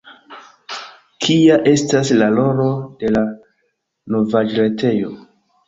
Kia 1.25 1.57
estas 1.73 2.11
la 2.23 2.31
rolo 2.39 2.67
de 3.05 3.13
la 3.13 3.25
novaĵretejo? 4.17 5.17